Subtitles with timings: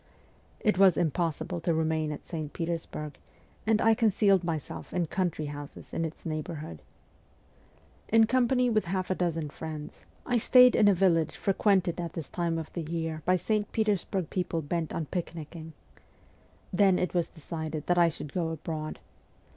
[0.61, 2.51] It was impossible to remain at St.
[2.53, 3.19] Petersburg,
[3.67, 6.81] and I concealed myself in country houses in its neighbour hood.
[8.09, 12.29] In company with half a dozen friends, I stayed at a village frequented at this
[12.29, 13.71] time of the year by St.
[13.71, 15.73] Petersburg people bent on picnicking.
[16.73, 18.97] Then it was decided that I should go abroad.